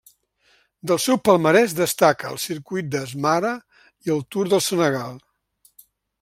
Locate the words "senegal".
4.71-5.23